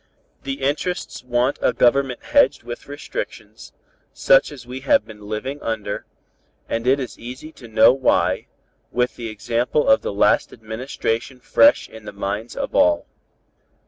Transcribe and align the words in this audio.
"The 0.41 0.63
interests 0.63 1.23
want 1.23 1.59
a 1.61 1.73
Government 1.73 2.23
hedged 2.23 2.63
with 2.63 2.87
restrictions, 2.87 3.71
such 4.13 4.51
as 4.51 4.65
we 4.65 4.79
have 4.79 5.05
been 5.05 5.27
living 5.29 5.61
under, 5.61 6.07
and 6.67 6.87
it 6.87 6.99
is 6.99 7.19
easy 7.19 7.51
to 7.51 7.67
know 7.67 7.93
why, 7.93 8.47
with 8.91 9.15
the 9.15 9.29
example 9.29 9.87
of 9.87 10.01
the 10.01 10.11
last 10.11 10.51
administration 10.51 11.39
fresh 11.39 11.87
in 11.87 12.05
the 12.05 12.13
minds 12.13 12.55
of 12.55 12.73
all. 12.73 13.05